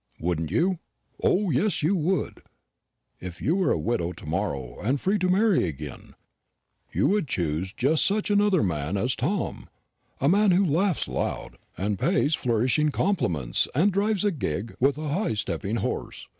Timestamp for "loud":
11.07-11.55